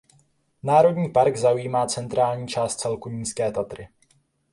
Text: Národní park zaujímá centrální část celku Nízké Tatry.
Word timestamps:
Národní 0.63 1.09
park 1.11 1.37
zaujímá 1.37 1.85
centrální 1.85 2.47
část 2.47 2.75
celku 2.75 3.09
Nízké 3.09 3.51
Tatry. 3.51 3.87